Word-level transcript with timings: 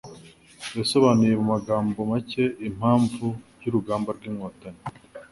yasobanuye 0.77 1.33
mu 1.39 1.45
magambo 1.53 1.97
make 2.11 2.43
impamvu 2.69 3.27
y'urugamba 3.61 4.09
rw'Inkotanyi 4.17 4.81